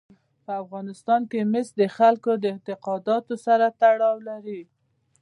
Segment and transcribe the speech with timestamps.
[0.45, 4.61] په افغانستان کې مس د خلکو د اعتقاداتو سره تړاو لري.